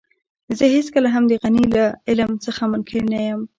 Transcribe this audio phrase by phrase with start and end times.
[0.57, 3.41] زه هېڅکله هم د غني له علم څخه منکر نه يم.